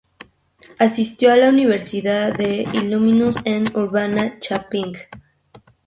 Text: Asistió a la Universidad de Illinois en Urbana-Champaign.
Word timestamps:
Asistió 0.79 1.31
a 1.31 1.37
la 1.37 1.49
Universidad 1.49 2.33
de 2.35 2.63
Illinois 2.73 3.35
en 3.45 3.67
Urbana-Champaign. 3.77 4.93